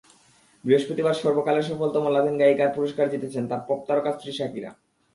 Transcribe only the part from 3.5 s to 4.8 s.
পপতারকা স্ত্রী শাকিরা।